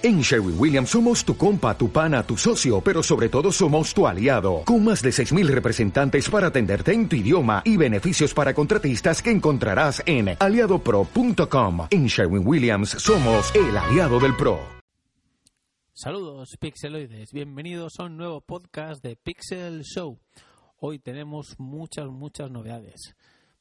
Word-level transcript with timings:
En 0.00 0.20
Sherwin 0.20 0.54
Williams 0.56 0.90
somos 0.90 1.24
tu 1.24 1.36
compa, 1.36 1.76
tu 1.76 1.90
pana, 1.90 2.22
tu 2.22 2.36
socio, 2.36 2.80
pero 2.80 3.02
sobre 3.02 3.28
todo 3.28 3.50
somos 3.50 3.92
tu 3.92 4.06
aliado, 4.06 4.62
con 4.64 4.84
más 4.84 5.02
de 5.02 5.10
6.000 5.10 5.48
representantes 5.48 6.30
para 6.30 6.46
atenderte 6.46 6.92
en 6.92 7.08
tu 7.08 7.16
idioma 7.16 7.62
y 7.64 7.76
beneficios 7.76 8.32
para 8.32 8.54
contratistas 8.54 9.20
que 9.20 9.32
encontrarás 9.32 10.00
en 10.06 10.36
aliadopro.com. 10.38 11.88
En 11.90 12.06
Sherwin 12.06 12.46
Williams 12.46 12.90
somos 12.90 13.52
el 13.56 13.76
aliado 13.76 14.20
del 14.20 14.36
PRO. 14.36 14.60
Saludos 15.92 16.56
pixeloides, 16.60 17.32
bienvenidos 17.32 17.98
a 17.98 18.04
un 18.04 18.18
nuevo 18.18 18.40
podcast 18.40 19.02
de 19.02 19.16
Pixel 19.16 19.82
Show. 19.82 20.20
Hoy 20.78 21.00
tenemos 21.00 21.56
muchas, 21.58 22.06
muchas 22.06 22.52
novedades. 22.52 23.16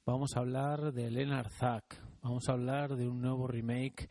Vamos 0.05 0.37
a 0.37 0.41
hablar 0.41 0.93
de 0.93 1.09
Leonard 1.09 1.49
Zack, 1.49 1.99
vamos 2.21 2.47
a 2.47 2.51
hablar 2.51 2.95
de 2.95 3.07
un 3.07 3.23
nuevo 3.23 3.47
remake 3.47 4.07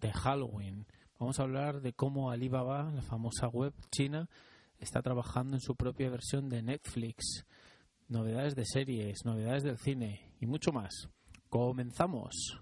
de 0.00 0.10
Halloween 0.12 0.86
Vamos 1.18 1.40
a 1.40 1.42
hablar 1.42 1.80
de 1.80 1.92
cómo 1.94 2.30
Alibaba, 2.30 2.92
la 2.92 3.02
famosa 3.02 3.48
web 3.48 3.74
china, 3.90 4.28
está 4.78 5.02
trabajando 5.02 5.56
en 5.56 5.60
su 5.60 5.74
propia 5.74 6.08
versión 6.10 6.48
de 6.48 6.62
Netflix. 6.62 7.44
Novedades 8.06 8.54
de 8.54 8.64
series, 8.64 9.24
novedades 9.24 9.64
del 9.64 9.78
cine 9.78 10.32
y 10.40 10.46
mucho 10.46 10.70
más. 10.70 11.08
Comenzamos. 11.48 12.60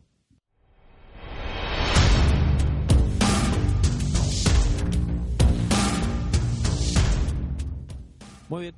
Muy 8.49 8.63
bien, 8.63 8.75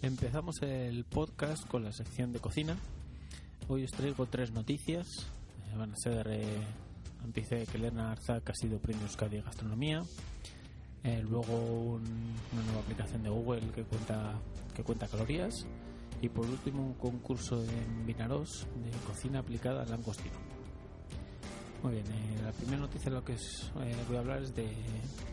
empezamos 0.00 0.62
el 0.62 1.04
podcast 1.04 1.66
con 1.66 1.84
la 1.84 1.92
sección 1.92 2.32
de 2.32 2.40
cocina. 2.40 2.78
Hoy 3.68 3.84
os 3.84 3.90
traigo 3.90 4.24
tres 4.24 4.52
noticias. 4.52 5.30
Van 5.76 5.92
a 5.92 5.96
ser 5.96 6.26
eh, 6.30 6.66
Dice 7.26 7.66
que 7.66 7.76
Elena 7.76 8.12
Arzak 8.12 8.50
ha 8.50 8.54
sido 8.54 8.78
premio 8.78 9.02
Euskadi 9.02 9.36
de 9.36 9.42
Gastronomía. 9.42 10.02
Eh, 11.04 11.22
luego 11.22 12.00
una 12.00 12.62
nueva 12.64 12.80
aplicación 12.80 13.22
de 13.22 13.30
Google 13.30 13.60
que 13.74 13.84
cuenta, 13.84 14.34
que 14.74 14.82
cuenta 14.82 15.06
calorías. 15.06 15.66
Y 16.20 16.28
por 16.28 16.46
último 16.46 16.82
un 16.82 16.94
concurso 16.94 17.62
en 17.62 18.06
Vinaros 18.06 18.66
de 18.82 18.90
cocina 19.06 19.40
aplicada 19.40 19.82
al 19.82 19.90
langostino. 19.90 20.36
Muy 21.82 21.92
bien, 21.92 22.06
eh, 22.06 22.42
la 22.42 22.50
primera 22.52 22.78
noticia 22.78 23.10
de 23.10 23.16
lo 23.16 23.24
que 23.24 23.34
eh, 23.34 23.96
voy 24.08 24.16
a 24.16 24.20
hablar 24.20 24.42
es 24.42 24.54
de 24.54 24.66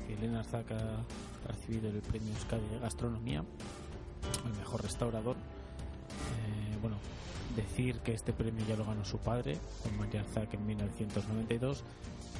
que 0.05 0.13
Elena 0.13 0.41
Arzak 0.41 0.71
ha 0.71 1.03
recibido 1.47 1.89
el 1.89 2.01
premio 2.01 2.31
Euskadi 2.33 2.67
de 2.67 2.79
Gastronomía, 2.79 3.43
el 4.45 4.57
mejor 4.59 4.83
restaurador. 4.83 5.37
bueno, 6.81 6.97
decir 7.55 7.99
que 7.99 8.13
este 8.13 8.33
premio 8.33 8.65
ya 8.67 8.75
lo 8.75 8.85
ganó 8.85 9.05
su 9.05 9.17
padre, 9.17 9.57
con 9.83 9.97
María 9.97 10.23
Zack 10.23 10.53
en 10.53 10.65
1992, 10.65 11.83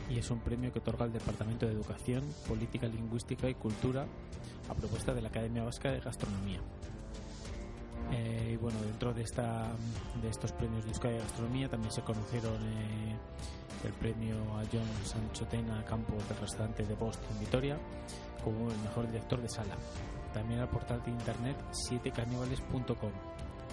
y 0.10 0.20
es 0.20 0.30
un 0.30 0.40
premio 0.40 0.72
que 0.72 0.80
otorga 0.80 1.06
el 1.06 1.14
Departamento 1.14 1.66
de 1.66 1.74
Educación, 1.74 2.24
Política 2.48 2.88
Lingüística 2.88 3.50
y 3.50 3.56
Cultura 3.56 4.06
a 4.70 4.74
propuesta 4.74 5.14
de 5.14 5.22
la 5.22 5.30
Academia 5.30 5.64
Vasca 5.64 5.92
de 5.92 6.00
Gastronomía. 6.00 6.60
Eh, 8.12 8.52
y 8.54 8.58
bueno, 8.58 8.80
dentro 8.82 9.14
de, 9.14 9.24
esta, 9.24 9.72
de 10.22 10.30
estos 10.30 10.52
premios 10.52 10.84
de 10.84 10.92
Euskadi 10.92 11.14
de 11.16 11.20
Gastronomía 11.22 11.70
también 11.70 11.92
se 11.92 12.02
conocieron 12.02 12.56
eh, 12.56 13.16
el 13.84 13.94
premio 13.94 14.36
a 14.58 14.64
John 14.72 14.88
Sancho 15.04 15.46
Tena 15.48 15.84
Campos 15.86 16.28
del 16.30 16.38
restaurante 16.38 16.86
de 16.86 16.94
Boston 16.94 17.26
en 17.34 17.40
Vitoria 17.40 17.78
como 18.44 18.70
el 18.70 18.78
mejor 18.80 19.08
director 19.08 19.42
de 19.42 19.50
sala. 19.50 19.76
También 20.34 20.60
al 20.60 20.70
portal 20.70 21.02
de 21.04 21.12
internet 21.12 21.58
7caníbales.com 21.72 23.12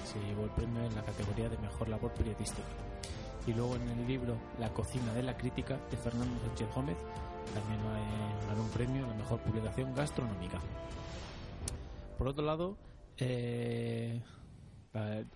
se 0.05 0.21
llevó 0.27 0.45
el 0.45 0.51
premio 0.51 0.83
en 0.85 0.95
la 0.95 1.03
categoría 1.03 1.49
de 1.49 1.59
mejor 1.59 1.89
labor 1.89 2.13
periodística. 2.13 2.69
Y 3.47 3.53
luego 3.53 3.75
en 3.77 3.89
el 3.89 4.07
libro 4.07 4.37
La 4.61 4.73
cocina 4.73 5.13
de 5.15 5.23
la 5.23 5.37
crítica 5.37 5.79
de 5.91 5.97
Fernando 5.97 6.41
Sánchez 6.47 6.69
Gómez 6.75 6.97
también 7.55 7.81
ganó 8.49 8.63
un 8.63 8.71
premio 8.71 9.03
en 9.03 9.11
la 9.11 9.17
mejor 9.17 9.41
publicación 9.41 9.95
gastronómica. 9.95 10.61
Por 12.19 12.29
otro 12.29 12.45
lado, 12.45 12.77
eh, 13.19 14.23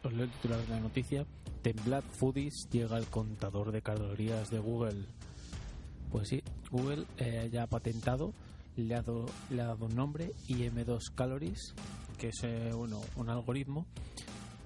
os 0.03 0.13
leo 0.13 0.25
el 0.25 0.31
titular 0.31 0.61
de 0.61 0.69
la 0.69 0.81
noticia: 0.81 1.27
Temblad 1.63 2.05
Foodies 2.05 2.69
llega 2.71 2.97
al 2.97 3.07
contador 3.07 3.73
de 3.73 3.83
calorías 3.83 4.51
de 4.51 4.59
Google. 4.59 5.07
Pues 6.11 6.29
sí, 6.29 6.43
Google 6.71 7.05
eh, 7.19 7.49
ya 7.53 7.65
ha 7.65 7.67
patentado, 7.67 8.33
le 8.77 8.95
ha, 8.95 9.03
dado, 9.03 9.27
le 9.51 9.63
ha 9.63 9.67
dado 9.67 9.87
un 9.87 9.97
nombre, 9.97 10.31
IM2 10.49 11.15
Calories, 11.15 11.75
que 12.19 12.29
es 12.29 12.45
eh, 12.45 12.71
bueno, 12.73 13.01
un 13.17 13.29
algoritmo 13.29 13.87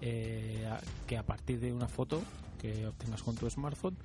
eh, 0.00 0.66
que 1.06 1.19
a 1.19 1.22
partir 1.25 1.61
de 1.61 1.72
una 1.72 1.88
foto 1.88 2.22
que 2.59 2.87
obtengas 2.87 3.22
con 3.22 3.34
tu 3.37 3.49
smartphone 3.50 3.97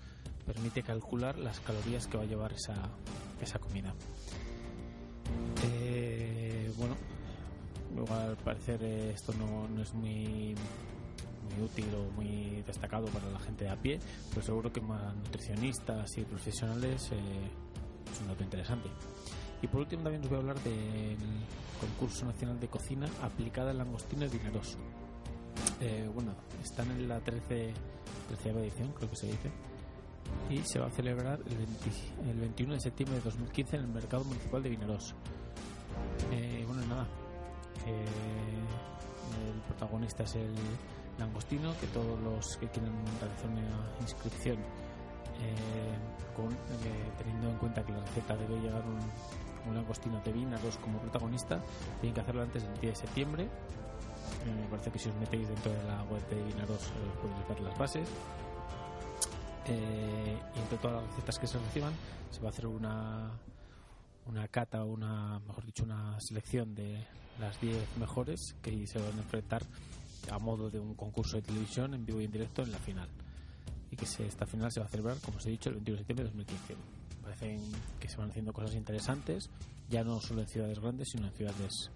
permite 0.45 0.83
calcular 0.83 1.37
las 1.37 1.59
calorías 1.59 2.07
que 2.07 2.17
va 2.17 2.23
a 2.23 2.27
llevar 2.27 2.53
esa, 2.53 2.75
esa 3.41 3.59
comida. 3.59 3.93
Eh, 5.63 6.71
bueno, 6.77 6.95
al 8.13 8.37
parecer 8.37 8.83
eh, 8.83 9.11
esto 9.13 9.33
no, 9.33 9.67
no 9.67 9.81
es 9.81 9.93
muy, 9.93 10.55
muy 11.49 11.63
útil 11.63 11.87
o 11.95 12.11
muy 12.11 12.61
destacado 12.67 13.07
para 13.07 13.29
la 13.31 13.39
gente 13.39 13.65
de 13.65 13.69
a 13.71 13.75
pie, 13.75 13.99
pero 14.29 14.41
seguro 14.45 14.71
que 14.71 14.81
más 14.81 15.15
nutricionistas 15.15 16.17
y 16.17 16.23
profesionales 16.23 17.11
es 17.11 18.21
un 18.21 18.27
dato 18.27 18.43
interesante. 18.43 18.89
Y 19.61 19.67
por 19.67 19.81
último 19.81 20.03
también 20.03 20.23
os 20.23 20.29
voy 20.29 20.37
a 20.37 20.41
hablar 20.41 20.59
del 20.63 21.17
concurso 21.79 22.25
nacional 22.25 22.59
de 22.59 22.67
cocina 22.67 23.07
aplicada 23.23 23.71
al 23.71 23.77
langostino 23.77 24.27
dineroso. 24.27 24.77
Eh, 25.81 26.09
bueno, 26.13 26.33
están 26.63 26.89
en 26.91 27.07
la 27.07 27.19
13, 27.19 27.73
13 28.27 28.49
edición, 28.59 28.91
creo 28.93 29.09
que 29.09 29.15
se 29.15 29.27
dice, 29.27 29.51
y 30.49 30.59
se 30.63 30.79
va 30.79 30.87
a 30.87 30.91
celebrar 30.91 31.39
el, 31.45 32.29
el 32.29 32.39
21 32.39 32.73
de 32.73 32.79
septiembre 32.79 33.17
de 33.17 33.23
2015 33.23 33.75
en 33.75 33.81
el 33.83 33.87
Mercado 33.89 34.23
Municipal 34.23 34.63
de 34.63 34.69
Vinaros. 34.69 35.13
Eh, 36.31 36.63
bueno, 36.65 36.85
nada, 36.87 37.07
el 37.85 39.61
protagonista 39.67 40.23
es 40.23 40.35
el 40.35 40.53
langostino, 41.19 41.73
que 41.79 41.87
todos 41.87 42.19
los 42.21 42.57
que 42.57 42.67
quieren 42.69 42.91
realizar 43.19 43.49
una 43.49 44.01
inscripción, 44.01 44.57
eh, 44.57 45.97
con, 46.35 46.49
teniendo 47.17 47.49
en 47.49 47.57
cuenta 47.57 47.83
que 47.83 47.91
la 47.91 47.99
receta 47.99 48.35
debe 48.35 48.59
llegar 48.59 48.83
un, 48.85 48.99
un 49.69 49.75
langostino 49.75 50.21
de 50.21 50.31
Vinaros 50.31 50.77
como 50.77 50.99
protagonista, 50.99 51.61
tienen 51.99 52.13
que 52.13 52.21
hacerlo 52.21 52.43
antes 52.43 52.63
del 52.63 52.79
10 52.79 52.93
de 52.93 52.95
septiembre 52.95 53.49
me 54.45 54.67
parece 54.69 54.91
que 54.91 54.99
si 54.99 55.09
os 55.09 55.15
metéis 55.15 55.47
dentro 55.47 55.71
de 55.71 55.83
la 55.83 56.03
web 56.03 56.27
de 56.29 56.43
Vinaros 56.43 56.81
eh, 56.81 57.11
podéis 57.21 57.47
ver 57.47 57.59
las 57.61 57.77
bases. 57.77 58.07
Eh, 59.67 60.37
y 60.55 60.59
entre 60.59 60.77
todas 60.77 61.01
las 61.01 61.11
recetas 61.11 61.39
que 61.39 61.47
se 61.47 61.57
reciban 61.57 61.93
se 62.29 62.39
va 62.39 62.49
a 62.49 62.51
hacer 62.51 62.67
una 62.67 63.31
una 64.27 64.47
cata 64.47 64.83
o 64.83 64.87
una 64.87 65.39
mejor 65.39 65.65
dicho 65.65 65.83
una 65.83 66.19
selección 66.19 66.75
de 66.75 67.03
las 67.39 67.59
10 67.61 67.97
mejores 67.97 68.55
que 68.61 68.85
se 68.87 68.99
van 68.99 69.13
a 69.17 69.21
enfrentar 69.21 69.63
a 70.31 70.39
modo 70.39 70.69
de 70.69 70.79
un 70.79 70.95
concurso 70.95 71.37
de 71.37 71.43
televisión 71.43 71.93
en 71.93 72.05
vivo 72.05 72.21
y 72.21 72.25
en 72.25 72.31
directo 72.31 72.63
en 72.63 72.71
la 72.71 72.79
final 72.79 73.09
y 73.91 73.95
que 73.95 74.05
esta 74.05 74.45
final 74.45 74.71
se 74.71 74.79
va 74.79 74.87
a 74.87 74.89
celebrar 74.89 75.17
como 75.19 75.37
os 75.37 75.45
he 75.45 75.49
dicho 75.49 75.69
el 75.69 75.75
21 75.75 75.95
de 75.95 75.99
septiembre 75.99 76.23
de 76.25 76.29
2015 76.29 76.75
parecen 77.21 77.61
que 77.99 78.07
se 78.07 78.17
van 78.17 78.29
haciendo 78.29 78.53
cosas 78.53 78.73
interesantes 78.75 79.49
ya 79.89 80.03
no 80.03 80.19
solo 80.21 80.41
en 80.41 80.47
ciudades 80.47 80.79
grandes 80.79 81.09
sino 81.11 81.27
en 81.27 81.33
ciudades 81.33 81.91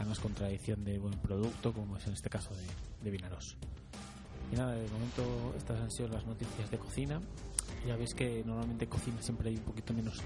además 0.00 0.18
con 0.18 0.32
tradición 0.32 0.82
de 0.82 0.98
buen 0.98 1.18
producto, 1.18 1.74
como 1.74 1.98
es 1.98 2.06
en 2.06 2.14
este 2.14 2.30
caso 2.30 2.54
de, 2.54 2.64
de 3.04 3.10
Vinaros. 3.10 3.58
Y 4.50 4.56
nada, 4.56 4.72
de 4.72 4.88
momento 4.88 5.54
estas 5.58 5.78
han 5.78 5.90
sido 5.90 6.08
las 6.08 6.26
noticias 6.26 6.70
de 6.70 6.78
cocina. 6.78 7.20
Ya 7.86 7.96
veis 7.96 8.14
que 8.14 8.42
normalmente 8.44 8.84
en 8.86 8.90
cocina 8.90 9.20
siempre 9.20 9.50
hay 9.50 9.56
un 9.56 9.62
poquito 9.62 9.92
menos 9.92 10.22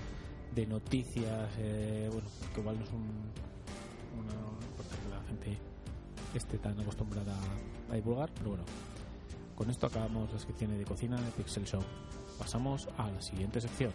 de 0.54 0.66
noticias, 0.66 1.50
eh, 1.58 2.08
bueno, 2.12 2.28
que 2.54 2.60
igual 2.60 2.78
no 2.78 2.84
es 2.84 2.90
un, 2.90 3.02
una, 4.20 4.34
porque 4.76 4.94
la 5.10 5.20
gente 5.26 5.58
esté 6.34 6.58
tan 6.58 6.78
acostumbrada 6.80 7.34
a 7.90 7.94
divulgar, 7.94 8.30
pero 8.34 8.50
bueno, 8.50 8.64
con 9.56 9.70
esto 9.70 9.88
acabamos 9.88 10.32
la 10.32 10.38
sección 10.38 10.78
de 10.78 10.84
cocina 10.84 11.20
de 11.20 11.30
Pixel 11.32 11.64
Show. 11.64 11.82
Pasamos 12.38 12.88
a 12.96 13.10
la 13.10 13.20
siguiente 13.20 13.60
sección. 13.60 13.92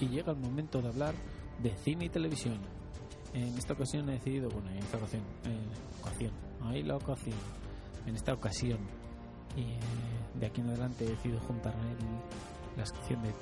Y 0.00 0.08
llega 0.08 0.32
el 0.32 0.38
momento 0.38 0.80
de 0.80 0.88
hablar 0.88 1.14
de 1.62 1.70
cine 1.84 2.06
y 2.06 2.08
televisión. 2.08 2.58
En 3.34 3.56
esta 3.58 3.74
ocasión 3.74 4.08
he 4.08 4.12
decidido, 4.12 4.48
bueno, 4.50 4.70
en 4.70 4.78
esta 4.78 4.96
ocasión, 4.96 5.22
eh, 5.44 6.00
ocasión, 6.00 6.32
ahí 6.62 6.82
la 6.82 6.96
ocasión, 6.96 7.36
en 8.06 8.14
esta 8.14 8.32
ocasión, 8.32 8.78
y 9.56 9.62
eh, 9.62 9.78
de 10.34 10.46
aquí 10.46 10.60
en 10.60 10.68
adelante 10.68 11.04
he 11.04 11.10
decidido 11.10 11.40
juntar 11.40 11.74
la 12.76 12.86
sección 12.86 13.22
de 13.22 13.32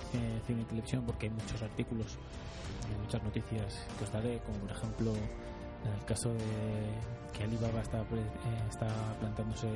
cine 0.46 0.62
y 0.62 0.64
televisión 0.64 1.04
porque 1.04 1.26
hay 1.26 1.32
muchos 1.32 1.62
artículos 1.62 2.18
y 2.90 3.02
muchas 3.02 3.22
noticias 3.22 3.86
que 3.98 4.04
os 4.04 4.12
daré, 4.12 4.40
como 4.40 4.58
por 4.58 4.70
ejemplo 4.70 5.12
en 5.12 5.92
el 5.92 6.04
caso 6.04 6.30
de 6.30 6.40
que 7.32 7.44
Alibaba 7.44 7.80
está, 7.80 8.00
eh, 8.00 8.04
está 8.68 8.88
plantándose 9.20 9.68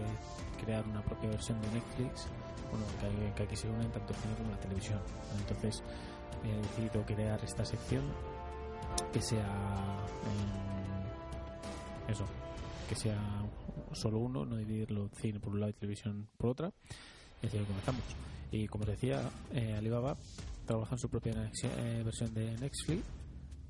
crear 0.65 0.85
una 0.87 1.03
propia 1.03 1.31
versión 1.31 1.61
de 1.61 1.69
Netflix, 1.73 2.27
bueno, 2.71 2.87
que, 3.00 3.35
que 3.35 3.43
aquí 3.43 3.56
se 3.56 3.69
tanto 3.69 4.12
el 4.12 4.19
cine 4.19 4.35
como 4.37 4.50
la 4.50 4.61
televisión. 4.61 4.99
Entonces, 5.38 5.82
he 6.44 6.56
decidido 6.56 7.05
crear 7.05 7.43
esta 7.44 7.65
sección 7.65 8.05
que 9.12 9.21
sea 9.23 9.47
eso 12.09 12.25
que 12.88 12.94
sea 12.94 13.19
solo 13.93 14.19
uno 14.19 14.44
no 14.44 14.56
dividirlo 14.56 15.09
cine 15.21 15.38
por 15.41 15.53
un 15.53 15.61
lado 15.61 15.71
y 15.71 15.75
televisión 15.75 16.29
por 16.37 16.50
otra 16.50 16.73
y 17.43 17.47
así 17.47 17.59
comenzamos 17.59 18.03
Y 18.53 18.67
como 18.67 18.82
os 18.82 18.91
decía, 18.91 19.23
eh, 19.53 19.75
Alibaba 19.75 20.17
trabaja 20.67 20.94
en 20.94 20.99
su 20.99 21.09
propia 21.09 21.32
eh, 21.32 22.03
versión 22.05 22.35
de 22.35 22.50
Netflix, 22.59 23.05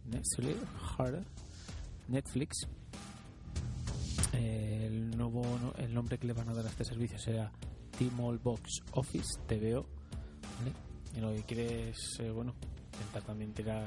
Netflix, 0.07 0.57
Netflix. 2.09 2.67
Eh, 4.33 4.87
el 4.87 5.17
nuevo 5.17 5.45
el 5.79 5.93
nombre 5.93 6.19
que 6.19 6.27
le 6.27 6.33
van 6.33 6.49
a 6.49 6.55
dar 6.55 6.67
a 6.67 6.69
este 6.71 6.85
servicio 6.85 7.19
será 7.19 7.53
T-Mall 7.99 8.39
Box 8.39 8.81
Office 8.93 9.39
TVO. 9.47 9.87
Y 11.17 11.21
lo 11.21 11.35
que 11.35 11.43
quiere 11.43 11.91
es, 11.91 12.21
eh, 12.21 12.31
bueno, 12.31 12.55
intentar 13.01 13.23
también 13.23 13.53
tirar 13.53 13.87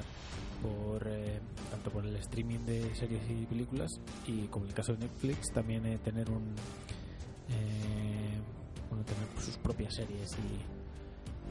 por 0.62 1.06
eh, 1.06 1.40
tanto 1.70 1.90
por 1.90 2.04
el 2.06 2.16
streaming 2.16 2.60
de 2.60 2.94
series 2.94 3.22
y 3.30 3.46
películas 3.46 3.90
y 4.26 4.46
como 4.48 4.64
en 4.64 4.70
el 4.70 4.74
caso 4.74 4.92
de 4.92 4.98
Netflix 5.00 5.52
también 5.52 5.86
eh, 5.86 5.98
tener 5.98 6.30
un 6.30 6.54
eh, 7.48 8.38
bueno 8.88 9.04
tener 9.04 9.28
sus 9.40 9.56
propias 9.58 9.94
series 9.94 10.36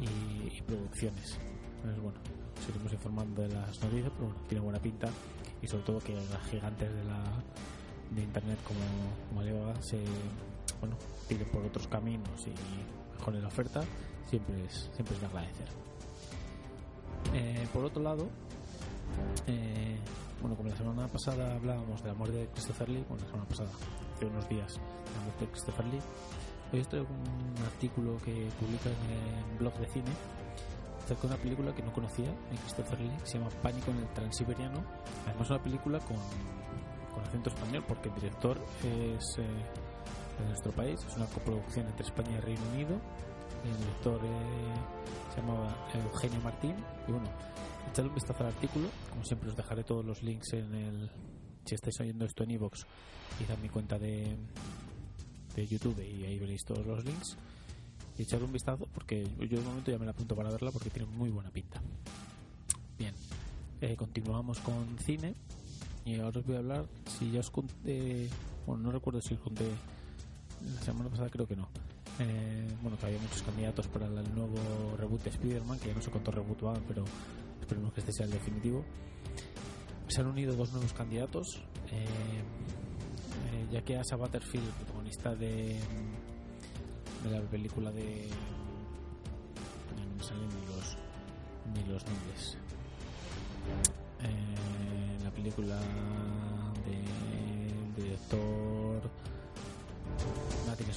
y, 0.02 0.58
y, 0.58 0.62
producciones. 0.62 1.38
Entonces, 1.78 2.02
bueno 2.02 2.20
seguiremos 2.66 2.94
informando 2.94 3.42
de 3.42 3.50
las 3.50 3.82
noticias 3.82 4.12
pero 4.16 4.28
bueno 4.28 4.42
tiene 4.48 4.64
buena 4.64 4.80
pinta 4.80 5.10
y 5.62 5.68
sobre 5.68 5.84
todo 5.84 6.00
que 6.00 6.14
las 6.14 6.44
gigantes 6.50 6.94
de 6.94 7.04
la 7.04 7.24
de 8.12 8.22
internet 8.22 8.60
como, 8.68 8.80
como 9.30 9.42
Alibaba 9.42 9.82
se 9.82 10.00
bueno 10.80 10.98
tiren 11.28 11.48
por 11.50 11.64
otros 11.64 11.88
caminos 11.88 12.48
y 12.48 13.03
mejoren 13.18 13.42
la 13.42 13.48
oferta 13.48 13.84
siempre 14.30 14.66
es 14.66 14.90
siempre 14.96 15.16
es 15.16 15.22
de 15.22 15.28
agradecer 15.28 15.84
eh, 17.34 17.68
por 17.74 17.86
otro 17.86 18.04
lado, 18.04 18.28
eh, 19.48 19.98
bueno, 20.42 20.56
como 20.56 20.70
la 20.70 20.76
semana 20.76 21.08
pasada 21.08 21.56
hablábamos 21.56 22.04
de 22.04 22.10
la 22.10 22.14
muerte 22.14 22.38
de 22.38 22.48
Christopher 22.48 22.90
Lee, 22.90 23.04
bueno, 23.08 23.24
la 23.24 23.30
semana 23.30 23.50
pasada, 23.50 23.70
hace 24.16 24.26
unos 24.26 24.48
días, 24.50 24.76
la 25.16 25.24
muerte 25.24 25.46
de 25.46 25.52
Christopher 25.52 25.86
Lee, 25.86 26.02
hoy 26.74 26.84
traigo 26.84 27.08
un 27.08 27.64
artículo 27.64 28.18
que 28.24 28.50
publica 28.60 28.90
en 28.90 29.52
el 29.52 29.58
blog 29.58 29.74
de 29.80 29.88
cine 29.88 30.12
acerca 31.04 31.24
de 31.24 31.28
una 31.28 31.38
película 31.38 31.76
que 31.76 31.82
no 31.82 31.92
conocía 31.92 32.28
de 32.28 32.58
Christopher 32.62 33.00
Lee, 33.00 33.18
que 33.20 33.26
se 33.26 33.40
llama 33.40 33.50
Pánico 33.62 33.92
en 33.92 33.98
el 33.98 34.08
Transiberiano. 34.10 34.84
Además, 35.26 35.50
una 35.50 35.64
película 35.64 36.00
con, 36.00 36.18
con 37.14 37.24
acento 37.24 37.50
español, 37.50 37.84
porque 37.88 38.10
el 38.10 38.16
director 38.16 38.58
es 38.84 39.38
eh, 39.40 39.46
de 40.40 40.46
nuestro 40.46 40.72
país, 40.72 41.00
es 41.08 41.16
una 41.16 41.26
coproducción 41.28 41.88
entre 41.88 42.06
España 42.06 42.32
y 42.38 42.42
Reino 42.42 42.62
Unido. 42.74 43.00
El 43.64 43.78
director 43.78 44.20
eh, 44.24 45.34
se 45.34 45.42
llamaba 45.42 45.76
Eugenio 45.94 46.42
Martín. 46.42 46.76
Y 47.08 47.12
bueno 47.12 47.30
echadle 47.92 48.10
un 48.10 48.16
vistazo 48.16 48.44
al 48.44 48.50
artículo. 48.50 48.88
Como 49.10 49.24
siempre 49.24 49.50
os 49.50 49.56
dejaré 49.56 49.84
todos 49.84 50.04
los 50.06 50.24
links 50.24 50.54
en 50.54 50.74
el 50.74 51.10
si 51.66 51.76
estáis 51.76 52.00
oyendo 52.02 52.26
esto 52.26 52.44
en 52.44 52.52
iVoox 52.52 52.86
id 53.40 53.52
a 53.52 53.56
mi 53.58 53.70
cuenta 53.70 53.98
de 53.98 54.36
de 55.56 55.68
YouTube 55.68 56.00
y 56.02 56.26
ahí 56.26 56.40
veréis 56.40 56.64
todos 56.66 56.86
los 56.86 57.04
links. 57.06 57.38
Y 58.18 58.24
echadle 58.24 58.46
un 58.46 58.54
vistazo 58.54 58.88
porque 58.94 59.28
yo 59.40 59.60
de 59.60 59.64
momento 59.64 59.92
ya 59.92 59.98
me 59.98 60.06
la 60.06 60.12
apunto 60.12 60.36
para 60.36 60.50
verla 60.50 60.72
porque 60.72 60.90
tiene 60.90 61.08
muy 61.10 61.30
buena 61.30 61.52
pinta. 61.52 61.82
Bien 62.98 63.14
eh, 63.82 63.96
continuamos 63.96 64.60
con 64.60 64.98
cine. 65.00 65.36
Y 66.06 66.20
ahora 66.20 66.40
os 66.40 66.46
voy 66.46 66.56
a 66.56 66.60
hablar 66.60 66.86
si 67.08 67.32
ya 67.32 67.40
os 67.40 67.50
conté 67.50 68.28
bueno 68.66 68.84
no 68.84 68.92
recuerdo 68.92 69.22
si 69.22 69.36
os 69.36 69.40
conté 69.40 69.66
la 70.76 70.82
semana 70.82 71.10
pasada 71.10 71.30
creo 71.30 71.48
que 71.48 71.56
no 71.56 71.68
eh, 72.20 72.68
bueno, 72.82 72.98
que 72.98 73.08
había 73.08 73.20
muchos 73.20 73.42
candidatos 73.42 73.88
para 73.88 74.06
el 74.06 74.36
nuevo 74.36 74.96
reboot 74.98 75.24
de 75.24 75.30
Spider-Man, 75.32 75.80
que 75.80 75.88
ya 75.88 75.96
no 75.96 76.02
sé 76.02 76.12
cuántos 76.12 76.36
reboot 76.36 76.62
van, 76.62 76.84
pero 76.88 77.04
esperemos 77.60 77.94
que 77.94 78.02
este 78.02 78.14
sea 78.14 78.26
el 78.26 78.32
definitivo. 78.32 78.86
Se 80.08 80.22
han 80.22 80.28
unido 80.28 80.56
dos 80.56 80.72
nuevos 80.72 80.94
candidatos, 80.94 81.64
eh, 81.92 82.06
eh, 83.52 83.68
ya 83.72 83.82
que 83.82 83.98
Asa 83.98 84.16
Butterfield, 84.16 84.70
protagonista 84.74 85.34
de, 85.36 85.80
de 87.24 87.32
la 87.32 87.42
película 87.50 87.92
de... 87.92 88.28
No 89.98 90.16
me 90.18 90.24
salen 90.24 90.50
ni 90.50 90.66
los, 90.68 90.98
ni 91.74 91.92
los 91.92 92.06
nombres. 92.06 92.58
Eh, 94.22 95.24
la 95.24 95.32
película 95.32 95.80
de 96.86 98.04
director 98.04 99.10
Martin 99.12 99.33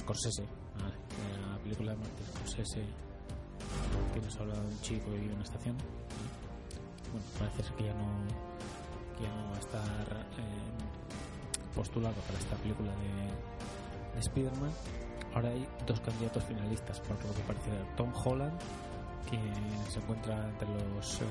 Scorsese. 0.07 0.43
Vale, 0.79 0.95
la 1.51 1.57
película 1.59 1.91
de 1.91 1.97
Martin 1.97 2.25
Scorsese 2.27 2.81
que 4.13 4.21
nos 4.21 4.39
habla 4.39 4.53
de 4.53 4.67
un 4.67 4.79
chico 4.79 5.11
y 5.11 5.27
una 5.27 5.43
estación 5.43 5.75
bueno, 7.11 7.25
parece 7.37 7.73
que 7.75 7.83
ya 7.83 7.93
no 7.93 8.07
que 9.17 9.23
ya 9.23 9.35
no 9.35 9.51
va 9.51 9.55
a 9.57 9.59
estar 9.59 10.17
eh, 10.39 11.75
postulado 11.75 12.15
para 12.21 12.39
esta 12.39 12.55
película 12.55 12.89
de, 12.91 14.15
de 14.15 14.19
Spider-Man. 14.19 14.71
Ahora 15.35 15.49
hay 15.49 15.67
dos 15.85 15.99
candidatos 15.99 16.41
finalistas 16.45 17.01
por 17.01 17.21
lo 17.25 17.33
que 17.33 17.41
parece 17.41 17.71
Tom 17.97 18.13
Holland 18.23 18.57
que 19.29 19.37
se 19.91 19.99
encuentra 19.99 20.47
entre 20.47 20.69
los, 20.69 21.19
eh, 21.19 21.25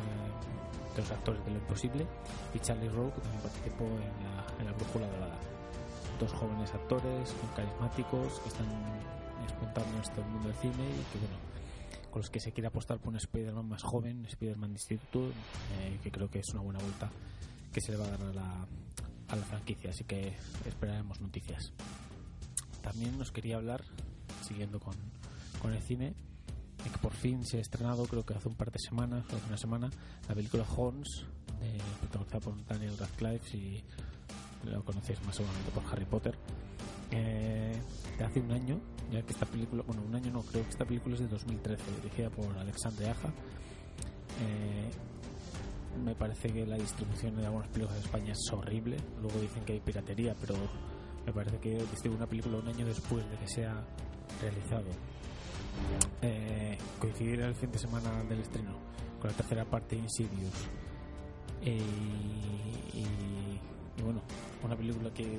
los 0.99 1.11
actores 1.13 1.43
de 1.47 1.51
lo 1.51 1.59
imposible 1.61 2.07
y 2.53 2.59
Charlie 2.59 2.91
Rowe 2.91 3.11
que 3.15 3.23
también 3.23 3.41
participó 3.41 3.85
en 3.85 4.01
la, 4.21 4.45
en 4.61 4.67
la 4.67 4.73
brújula 4.73 5.07
dorada 5.07 5.39
dos 6.19 6.33
jóvenes 6.33 6.73
actores 6.73 7.35
carismáticos 7.55 8.41
que 8.41 8.49
están 8.49 8.67
explotando 9.45 10.01
este 10.01 10.21
mundo 10.23 10.49
del 10.49 10.57
cine 10.57 10.85
y 10.85 11.13
que 11.13 11.19
bueno 11.19 11.57
con 12.11 12.23
los 12.23 12.31
que 12.31 12.41
se 12.41 12.53
quiere 12.53 12.69
apostar 12.69 12.99
por 12.99 13.11
un 13.11 13.17
Spider-Man 13.17 13.69
más 13.69 13.83
joven, 13.83 14.25
Spider-Man 14.25 14.71
de 14.71 14.77
instituto, 14.77 15.29
eh, 15.29 15.99
que 16.03 16.11
creo 16.11 16.31
que 16.31 16.39
es 16.39 16.49
una 16.55 16.63
buena 16.63 16.79
vuelta 16.79 17.11
que 17.71 17.81
se 17.83 17.93
le 17.93 17.99
va 17.99 18.07
a 18.07 18.09
dar 18.09 18.23
a 18.23 18.33
la, 18.33 18.67
a 19.29 19.37
la 19.37 19.43
franquicia, 19.45 19.91
así 19.91 20.05
que 20.05 20.35
esperaremos 20.65 21.21
noticias. 21.21 21.75
También 22.81 23.19
nos 23.19 23.33
quería 23.33 23.57
hablar, 23.57 23.85
siguiendo 24.41 24.81
con, 24.81 24.95
con 25.61 25.75
el 25.75 25.83
cine, 25.83 26.15
de 26.83 26.91
que 26.91 26.99
por 26.99 27.13
fin 27.13 27.45
se 27.45 27.59
ha 27.59 27.61
estrenado, 27.61 28.07
creo 28.07 28.25
que 28.25 28.33
hace 28.33 28.49
un 28.49 28.55
par 28.55 28.71
de 28.71 28.79
semanas, 28.79 29.27
hace 29.27 29.47
una 29.47 29.59
semana, 29.59 29.91
la 30.27 30.35
película 30.35 30.65
Horns, 30.75 31.27
eh, 31.61 31.79
protagonizada 32.01 32.41
por 32.41 32.65
Daniel 32.65 32.97
Radcliffe 32.97 33.57
y 33.59 33.85
lo 34.71 34.85
conocéis 34.85 35.23
más 35.25 35.37
seguramente 35.37 35.71
por 35.71 35.85
Harry 35.91 36.05
Potter. 36.05 36.37
Eh, 37.11 37.81
hace 38.25 38.41
un 38.41 38.53
año, 38.53 38.81
ya 39.11 39.23
que 39.23 39.33
esta 39.33 39.47
película, 39.47 39.83
bueno, 39.87 40.03
un 40.03 40.15
año 40.15 40.33
no, 40.33 40.43
creo 40.43 40.63
que 40.65 40.71
esta 40.71 40.85
película 40.85 41.15
es 41.15 41.21
de 41.21 41.29
2013, 41.29 41.83
dirigida 42.03 42.31
por 42.31 42.57
Alexandre 42.59 43.11
Aja. 43.11 43.29
Eh, 44.41 44.91
me 46.05 46.15
parece 46.15 46.53
que 46.53 46.67
la 46.67 46.77
distribución 46.77 47.37
de 47.37 47.47
algunas 47.47 47.69
películas 47.69 47.95
de 47.95 48.05
España 48.05 48.33
es 48.33 48.53
horrible. 48.53 48.97
Luego 49.21 49.41
dicen 49.41 49.65
que 49.65 49.75
hay 49.75 49.81
piratería, 49.81 50.35
pero 50.41 50.55
me 51.25 51.33
parece 51.33 51.59
que 51.59 51.71
distribuir 51.71 52.19
una 52.19 52.27
película 52.27 52.59
un 52.59 52.69
año 52.69 52.87
después 52.87 53.29
de 53.31 53.37
que 53.37 53.49
sea 53.49 53.85
realizado. 54.41 54.91
Eh, 56.23 56.79
coincidir 56.99 57.41
el 57.41 57.55
fin 57.55 57.71
de 57.71 57.79
semana 57.79 58.23
del 58.25 58.41
estreno 58.41 58.73
con 59.21 59.31
la 59.31 59.37
tercera 59.37 59.65
parte 59.65 59.97
de 59.97 60.03
Insidious. 60.03 60.69
Eh, 61.63 61.81
y, 62.95 63.07
y 63.97 64.03
bueno, 64.03 64.21
una 64.63 64.77
película 64.77 65.11
que, 65.11 65.39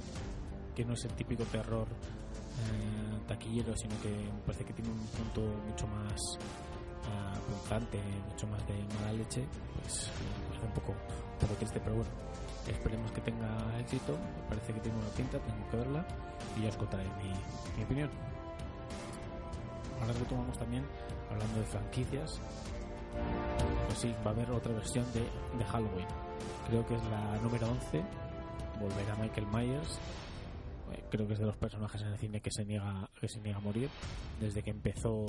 que 0.76 0.86
no 0.86 0.94
es 0.94 1.06
el 1.06 1.12
típico 1.14 1.44
terror 1.46 1.88
eh, 1.88 3.28
taquillero, 3.28 3.76
sino 3.76 4.00
que 4.02 4.10
me 4.10 4.42
parece 4.46 4.66
que 4.66 4.74
tiene 4.74 4.90
un 4.92 5.06
punto 5.08 5.42
mucho 5.68 5.88
más 5.88 6.20
uh, 6.38 7.52
punzante, 7.52 8.00
mucho 8.30 8.48
más 8.48 8.66
de 8.68 8.74
mala 8.96 9.14
leche, 9.14 9.46
pues 9.82 10.10
me 10.42 10.48
parece 10.48 10.66
un 10.66 10.74
poco, 10.74 10.92
un 10.92 11.40
poco 11.40 11.54
triste, 11.56 11.80
pero 11.80 11.96
bueno, 11.98 12.12
esperemos 12.68 13.12
que 13.12 13.22
tenga 13.22 13.80
éxito, 13.80 14.14
me 14.14 14.50
parece 14.50 14.74
que 14.74 14.80
tiene 14.80 14.98
una 14.98 15.10
pinta, 15.10 15.40
tengo 15.40 15.70
que 15.70 15.78
verla 15.78 16.06
y 16.58 16.64
ya 16.64 16.70
os 16.70 16.78
contaré 16.78 17.04
mi, 17.04 17.32
mi 17.78 17.84
opinión. 17.84 18.10
Ahora 20.02 20.14
retomamos 20.14 20.58
también 20.58 20.86
hablando 21.32 21.60
de 21.60 21.66
franquicias. 21.66 22.40
Pues 23.88 24.00
sí, 24.00 24.14
va 24.26 24.32
a 24.32 24.34
haber 24.34 24.52
otra 24.52 24.74
versión 24.74 25.06
de, 25.14 25.22
de 25.58 25.66
Halloween. 25.66 26.06
Creo 26.68 26.86
que 26.86 26.96
es 26.96 27.04
la 27.06 27.38
número 27.42 27.68
11 27.72 28.04
volver 28.80 29.10
a 29.12 29.16
Michael 29.16 29.48
Myers. 29.48 30.00
Eh, 30.94 31.04
creo 31.10 31.28
que 31.28 31.34
es 31.34 31.40
de 31.40 31.46
los 31.46 31.58
personajes 31.58 32.02
en 32.02 32.08
el 32.08 32.18
cine 32.18 32.42
que 32.42 32.52
se 32.52 32.66
niega 32.66 33.10
que 33.20 33.28
se 33.28 33.40
niega 33.42 33.58
a 33.58 33.62
morir. 33.62 33.90
Desde 34.40 34.64
que 34.64 34.72
empezó 34.72 35.26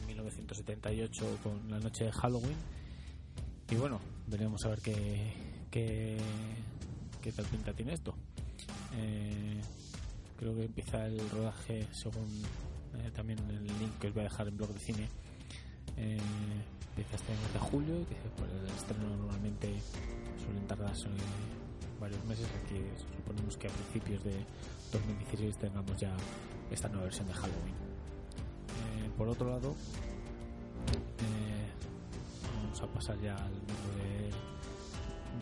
en 0.00 0.06
1978 0.06 1.38
con 1.42 1.70
la 1.70 1.78
noche 1.78 2.04
de 2.04 2.12
Halloween. 2.12 2.56
Y 3.70 3.74
bueno 3.76 4.00
veremos 4.26 4.64
a 4.64 4.68
ver 4.68 4.80
qué 4.80 5.32
qué, 5.70 6.16
qué 7.22 7.32
tal 7.32 7.44
pinta 7.46 7.72
tiene 7.72 7.94
esto. 7.94 8.14
Eh, 8.96 9.60
creo 10.38 10.54
que 10.54 10.64
empieza 10.64 11.06
el 11.06 11.18
rodaje 11.30 11.86
según 11.92 12.42
eh, 12.94 13.10
también 13.14 13.38
el 13.50 13.66
link 13.78 13.98
que 14.00 14.08
os 14.08 14.14
voy 14.14 14.22
a 14.22 14.24
dejar 14.24 14.48
en 14.48 14.56
blog 14.56 14.72
de 14.72 14.80
cine. 14.80 15.08
Eh, 15.96 16.18
empieza 16.90 17.16
este 17.16 17.32
mes 17.32 17.52
de 17.52 17.58
julio 17.58 18.06
que 18.08 18.14
por 18.40 18.48
el 18.48 18.66
estreno 18.76 19.16
normalmente 19.16 19.72
suelen 20.44 20.66
tardar 20.66 20.94
varios 22.00 22.24
meses 22.24 22.46
aquí 22.64 22.76
suponemos 23.16 23.56
que 23.56 23.68
a 23.68 23.70
principios 23.70 24.24
de 24.24 24.44
2016 24.92 25.56
tengamos 25.58 25.96
ya 25.98 26.14
esta 26.70 26.88
nueva 26.88 27.04
versión 27.04 27.26
de 27.26 27.34
Halloween 27.34 27.74
eh, 27.74 29.10
por 29.16 29.28
otro 29.28 29.50
lado 29.50 29.74
eh, 30.92 31.68
vamos 32.62 32.80
a 32.82 32.86
pasar 32.86 33.20
ya 33.20 33.34
al 33.34 33.52
mundo 33.52 33.88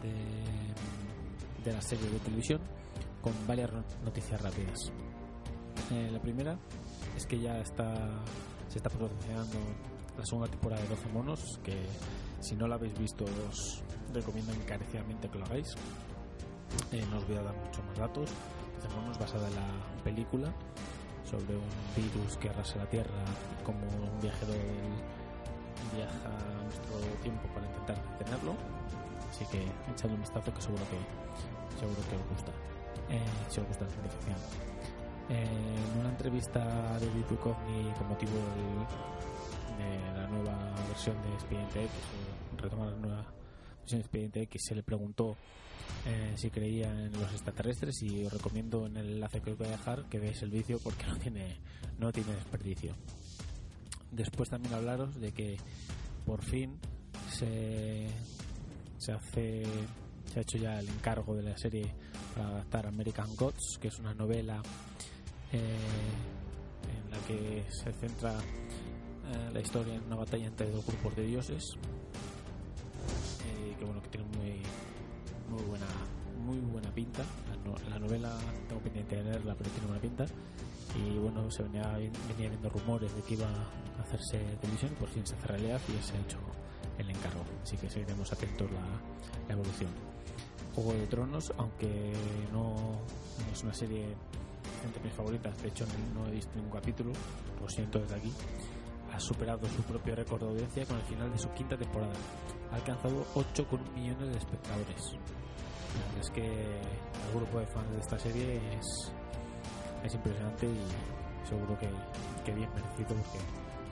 de, 0.03 0.09
de, 0.09 1.65
de 1.65 1.73
la 1.73 1.83
serie 1.83 2.09
de 2.09 2.19
televisión 2.21 2.61
con 3.23 3.33
varias 3.47 3.71
noticias 4.05 4.41
rápidas 4.41 4.93
eh, 5.93 6.11
la 6.11 6.21
primera 6.21 6.59
es 7.17 7.27
que 7.27 7.39
ya 7.39 7.59
está 7.61 7.95
se 8.69 8.79
está 8.79 8.91
promocionando 8.91 9.59
la 10.19 10.25
segunda 10.25 10.49
temporada 10.49 10.83
de 10.83 10.89
12 10.89 11.09
monos, 11.11 11.61
que 11.63 11.77
si 12.41 12.57
no 12.57 12.67
la 12.67 12.77
habéis 12.77 12.99
visto 12.99 13.25
os 13.49 13.83
recomiendo 14.13 14.53
encarecidamente 14.53 15.29
que 15.29 15.39
lo 15.39 15.45
hagáis. 15.45 15.75
Eh, 16.93 17.05
no 17.11 17.19
os 17.19 17.27
voy 17.27 17.37
a 17.37 17.43
dar 17.43 17.55
muchos 17.55 17.85
más 17.85 17.99
datos. 17.99 18.31
12 18.83 18.97
monos 18.97 19.19
basada 19.19 19.49
en 19.49 19.55
la 19.55 19.67
película 20.05 20.53
sobre 21.29 21.57
un 21.57 21.65
virus 21.97 22.37
que 22.37 22.49
arrasa 22.51 22.77
la 22.79 22.87
Tierra 22.87 23.25
como 23.65 23.81
un 23.81 24.21
viajero 24.21 24.53
viaja 25.95 26.31
nuestro 26.65 26.97
tiempo 27.23 27.49
para 27.55 27.67
intentar 27.67 27.97
detenerlo. 28.19 28.55
Así 29.31 29.45
que 29.47 29.67
echadle 29.93 30.15
un 30.15 30.21
vistazo 30.21 30.53
que 30.55 30.61
seguro 30.63 30.85
que 30.91 30.99
seguro 31.81 32.01
que 32.09 32.17
os 32.17 32.29
gusta. 32.31 32.53
Eh, 33.11 33.21
si 33.49 33.61
os 33.61 33.67
gusta 33.67 33.85
la 33.85 33.91
ciencia 33.91 34.13
ficción. 34.13 34.37
Eh, 35.29 35.45
en 35.95 36.01
una 36.01 36.09
entrevista 36.11 36.61
de 37.01 37.07
David 37.07 37.25
Duchovny 37.29 37.93
con 37.99 38.09
motivo 38.09 38.33
del- 38.33 38.87
de 39.77 40.21
la 40.21 40.27
nueva 40.29 40.57
versión 40.89 41.21
de 41.23 41.29
Expediente 41.35 41.85
X, 41.85 41.93
o 42.57 42.63
retomar 42.63 42.89
la 42.89 42.97
nueva 42.97 43.25
versión 43.87 44.01
de 44.01 44.05
Expediente 44.05 44.43
X, 44.43 44.63
se 44.67 44.75
le 44.75 44.83
preguntó 44.83 45.37
eh, 46.07 46.33
si 46.37 46.51
creía 46.51 46.91
en 46.91 47.13
los 47.13 47.31
extraterrestres 47.31 48.03
y 48.03 48.25
os 48.25 48.33
recomiendo 48.33 48.87
en 48.87 48.97
el 48.97 49.11
enlace 49.11 49.41
que 49.41 49.53
os 49.53 49.59
voy 49.59 49.69
a 49.69 49.71
dejar 49.71 50.05
que 50.09 50.19
veáis 50.19 50.43
el 50.43 50.51
vídeo 50.51 50.81
porque 50.83 51.07
no 51.07 51.17
tiene, 51.17 51.57
no 51.99 52.13
tiene 52.13 52.35
desperdicio. 52.35 52.95
Después 54.11 54.51
también 54.51 54.75
hablaros 54.75 55.21
de 55.21 55.33
que 55.33 55.57
por 56.25 56.43
fin 56.43 56.79
se, 57.31 58.09
se 58.99 59.13
hace 59.13 59.63
se 60.33 60.41
ha 60.41 60.43
hecho 60.43 60.59
ya 60.59 60.81
el 60.81 60.89
encargo 60.89 61.37
de 61.37 61.43
la 61.45 61.57
serie 61.57 61.87
para 62.35 62.49
adaptar 62.49 62.87
American 62.89 63.37
Gods, 63.37 63.79
que 63.81 63.87
es 63.89 63.99
una 64.01 64.13
novela 64.13 64.61
eh, 65.53 65.79
en 66.83 67.11
la 67.13 67.19
que 67.29 67.65
se 67.71 67.93
centra 67.93 68.33
eh, 68.33 69.51
la 69.53 69.61
historia 69.61 69.95
en 69.95 70.03
una 70.03 70.17
batalla 70.17 70.47
entre 70.47 70.69
dos 70.73 70.85
grupos 70.85 71.15
de 71.15 71.27
dioses 71.27 71.79
que 73.79 73.85
bueno 73.85 74.03
que 74.03 74.09
tiene 74.09 74.27
muy 74.39 74.61
muy 75.51 75.63
buena 75.69 75.87
muy 76.45 76.59
buena 76.61 76.91
pinta. 76.93 77.23
La, 77.49 77.57
no- 77.71 77.91
la 77.91 77.99
novela 77.99 78.37
tengo 78.69 78.81
pendiente 78.83 79.17
de 79.17 79.25
leerla 79.25 79.55
pero 79.57 79.71
tiene 79.71 79.87
buena 79.87 80.03
pinta. 80.03 80.27
Y 80.95 81.19
bueno 81.19 81.51
se 81.51 81.63
venía, 81.63 81.89
venía 81.93 82.49
viendo 82.51 82.69
rumores 82.71 83.15
de 83.15 83.23
que 83.23 83.35
iba 83.35 83.47
a 83.49 84.03
hacerse 84.03 84.39
televisión 84.61 84.93
por 84.99 85.09
fin 85.09 85.27
se 85.27 85.35
hace 85.35 85.47
realidad 85.47 85.81
y 85.89 86.03
se 86.03 86.17
ha 86.17 86.21
hecho 86.21 86.39
el 86.99 87.11
encargo. 87.11 87.45
Así 87.63 87.77
que 87.77 87.91
seguiremos 87.91 88.33
atentos 88.33 88.71
la, 88.71 88.81
la 89.49 89.53
evolución. 89.55 89.91
Juego 90.75 90.93
de 90.93 91.07
Tronos 91.07 91.53
aunque 91.59 92.13
no, 92.53 92.75
no 92.75 93.53
es 93.53 93.63
una 93.63 93.73
serie 93.75 94.05
entre 94.85 95.03
mis 95.03 95.13
favoritas 95.15 95.57
de 95.63 95.69
hecho 95.69 95.87
no 96.15 96.27
he 96.29 96.31
visto 96.33 96.51
ningún 96.55 96.71
capítulo 96.71 97.13
lo 97.63 97.69
siento 97.69 97.99
desde 97.99 98.15
aquí 98.17 98.31
ha 99.17 99.21
superado 99.21 99.67
su 99.69 99.83
propio 99.83 100.15
récord 100.15 100.43
de 100.43 100.49
audiencia 100.49 100.85
con 100.85 100.97
el 100.97 101.03
final 101.05 101.33
de 101.33 101.39
su 101.39 101.49
quinta 101.51 101.77
temporada. 101.77 102.13
Ha 102.71 102.77
alcanzado 102.77 103.25
8,1 103.35 103.81
millones 103.95 104.29
de 104.29 104.37
espectadores. 104.37 105.17
Es 106.21 106.31
que 106.31 106.45
el 106.45 107.35
grupo 107.35 107.59
de 107.59 107.67
fans 107.67 107.91
de 107.93 107.99
esta 107.99 108.19
serie 108.19 108.61
es, 108.79 109.13
es 110.05 110.15
impresionante 110.15 110.67
y 110.67 111.49
seguro 111.49 111.79
que, 111.79 112.53
bien 112.53 112.69
merecido 112.75 113.17
porque 113.17 113.39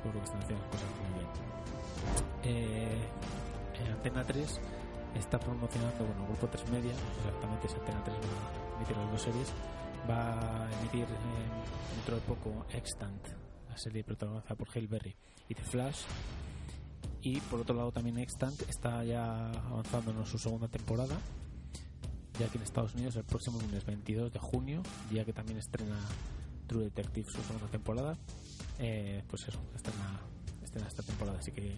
seguro 0.03 0.19
que 0.19 0.25
están 0.25 0.43
haciendo 0.43 0.65
las 0.65 0.73
cosas 0.73 0.89
muy 1.01 1.19
bien. 1.19 1.31
Eh, 2.43 3.09
en 3.81 3.93
Antena 3.93 4.25
3 4.25 4.61
está 5.15 5.39
promocionando, 5.39 6.05
bueno, 6.05 6.27
grupo 6.27 6.49
3 6.49 6.69
Media, 6.69 6.93
exactamente 7.17 7.67
es 7.67 7.75
Antena 7.75 8.05
3 8.05 8.17
va 8.17 8.75
a 8.75 8.77
emitir 8.77 8.97
las 8.99 9.11
dos 9.11 9.23
series, 9.23 9.53
va 10.11 10.67
a 10.67 10.73
emitir 10.81 11.05
eh, 11.05 11.97
dentro 11.97 12.17
de 12.17 12.21
poco 12.23 12.67
Extant, 12.71 13.44
serie 13.77 14.05
protagonizada 14.05 14.55
por 14.55 14.69
Hale 14.71 14.87
Berry 14.87 15.15
y 15.49 15.55
The 15.55 15.63
Flash. 15.63 16.03
Y 17.23 17.41
por 17.41 17.61
otro 17.61 17.75
lado 17.75 17.91
también 17.91 18.19
Extant 18.19 18.63
está 18.69 19.03
ya 19.05 19.51
avanzando 19.51 20.11
en 20.11 20.27
su 20.27 20.39
segunda 20.39 20.69
temporada 20.69 21.19
ya 22.39 22.49
que 22.49 22.59
en 22.59 22.65
Estados 22.65 22.95
Unidos 22.95 23.17
el 23.17 23.25
próximo 23.25 23.61
lunes 23.61 23.85
22 23.85 24.33
de 24.33 24.39
junio, 24.39 24.83
día 25.11 25.25
que 25.25 25.33
también 25.33 25.59
estrena 25.59 25.97
True 26.67 26.85
Detective 26.85 27.27
su 27.31 27.43
segunda 27.43 27.69
temporada, 27.69 28.17
eh, 28.79 29.23
pues 29.29 29.47
eso, 29.47 29.61
estrena, 29.75 30.21
estrena 30.63 30.89
esta 30.89 31.03
temporada, 31.03 31.39
así 31.39 31.53
que 31.53 31.73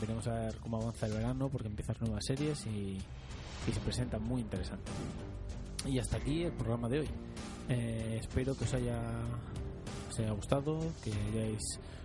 veremos 0.00 0.26
a 0.26 0.32
ver 0.32 0.56
cómo 0.56 0.78
avanza 0.78 1.06
el 1.06 1.12
verano 1.12 1.48
porque 1.48 1.68
empiezan 1.68 1.96
nuevas 2.00 2.24
series 2.24 2.66
y, 2.66 2.98
y 3.68 3.72
se 3.72 3.80
presentan 3.80 4.22
muy 4.22 4.40
interesantes. 4.40 4.92
Y 5.84 5.98
hasta 5.98 6.16
aquí 6.16 6.42
el 6.42 6.52
programa 6.52 6.88
de 6.88 7.00
hoy. 7.00 7.08
Eh, 7.68 8.18
espero 8.20 8.56
que 8.56 8.64
os 8.64 8.74
haya, 8.74 9.00
os 10.16 10.20
haya 10.20 10.32
gustado, 10.32 10.78
que 11.04 11.12
hayáis 11.12 11.62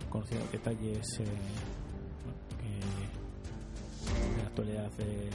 conocido 0.10 0.42
detalles 0.52 1.20
eh, 1.20 1.26
de 4.36 4.42
la 4.42 4.48
actualidad 4.48 4.92
de 4.98 5.30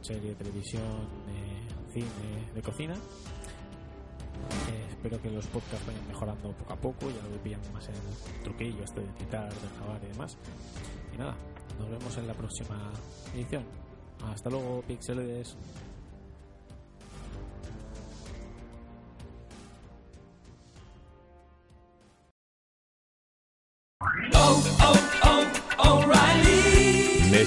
serie, 0.00 0.34
televisión, 0.36 1.08
de 1.26 1.92
cine, 1.92 2.52
de 2.54 2.62
cocina. 2.62 2.94
Eh, 2.94 4.86
espero 4.90 5.20
que 5.20 5.30
los 5.30 5.46
podcasts 5.48 5.84
vayan 5.86 6.06
mejorando 6.06 6.52
poco 6.52 6.72
a 6.72 6.76
poco, 6.76 7.10
ya 7.10 7.22
lo 7.22 7.30
voy 7.30 7.38
pillando 7.42 7.68
más 7.72 7.88
en 7.88 7.94
el 7.96 8.42
truquillo 8.44 8.84
este 8.84 9.00
de 9.00 9.06
editar, 9.18 9.52
de 9.52 9.68
grabar 9.78 10.00
y 10.04 10.06
demás. 10.12 10.36
Y 11.12 11.18
nada, 11.18 11.34
nos 11.78 11.90
vemos 11.90 12.16
en 12.16 12.26
la 12.28 12.34
próxima 12.34 12.92
edición. 13.34 13.64
Hasta 14.24 14.50
luego, 14.50 14.82
pixeloides. 14.86 15.56